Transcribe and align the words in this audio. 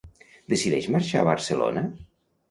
Decideix 0.53 0.87
marxar 0.95 1.21
a 1.23 1.27
Barcelona? 1.27 1.83